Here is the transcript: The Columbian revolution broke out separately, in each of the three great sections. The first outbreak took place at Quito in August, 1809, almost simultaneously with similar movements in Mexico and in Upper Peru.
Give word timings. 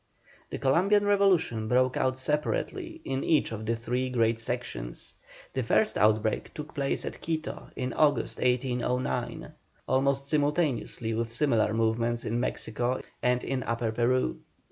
The 0.49 0.57
Columbian 0.57 1.05
revolution 1.05 1.67
broke 1.67 1.95
out 1.95 2.17
separately, 2.17 3.01
in 3.05 3.23
each 3.23 3.51
of 3.51 3.67
the 3.67 3.75
three 3.75 4.09
great 4.09 4.39
sections. 4.39 5.13
The 5.53 5.61
first 5.61 5.95
outbreak 5.95 6.51
took 6.55 6.73
place 6.73 7.05
at 7.05 7.21
Quito 7.21 7.69
in 7.75 7.93
August, 7.93 8.39
1809, 8.39 9.51
almost 9.87 10.27
simultaneously 10.27 11.13
with 11.13 11.31
similar 11.31 11.71
movements 11.75 12.25
in 12.25 12.39
Mexico 12.39 12.99
and 13.21 13.43
in 13.43 13.61
Upper 13.61 13.91
Peru. 13.91 14.39